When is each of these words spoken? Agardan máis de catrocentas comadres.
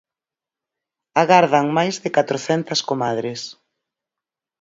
Agardan 1.21 1.65
máis 1.77 1.95
de 2.03 2.09
catrocentas 2.17 2.81
comadres. 2.89 3.41